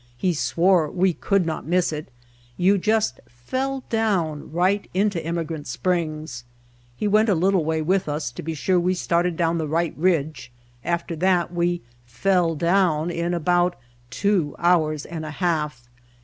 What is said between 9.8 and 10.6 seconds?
ridge;